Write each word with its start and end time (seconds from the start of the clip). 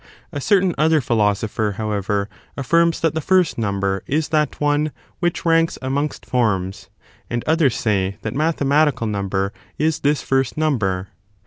A 0.31 0.41
certain 0.41 0.73
other 0.79 0.99
philo 0.99 1.31
sopher/ 1.31 1.73
however, 1.75 2.27
affirms 2.57 3.01
that 3.01 3.13
the 3.13 3.21
first 3.21 3.59
number 3.59 4.01
is 4.07 4.29
that 4.29 4.59
one 4.59 4.91
which 5.19 5.45
ranks 5.45 5.77
amongst 5.79 6.25
forms; 6.25 6.89
and 7.29 7.43
others 7.45 7.75
say 7.75 8.17
that 8.23 8.33
mathe 8.33 8.65
matical 8.65 9.07
number 9.07 9.53
is 9.77 9.99
this 9.99 10.23
first 10.23 10.57
number. 10.57 11.09